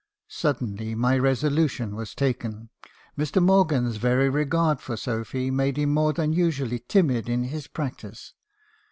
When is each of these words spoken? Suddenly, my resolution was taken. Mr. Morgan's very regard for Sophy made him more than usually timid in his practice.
Suddenly, 0.29 0.95
my 0.95 1.15
resolution 1.15 1.95
was 1.95 2.15
taken. 2.15 2.69
Mr. 3.15 3.39
Morgan's 3.39 3.97
very 3.97 4.29
regard 4.29 4.81
for 4.81 4.97
Sophy 4.97 5.51
made 5.51 5.77
him 5.77 5.93
more 5.93 6.11
than 6.11 6.33
usually 6.33 6.79
timid 6.79 7.29
in 7.29 7.43
his 7.43 7.67
practice. 7.67 8.33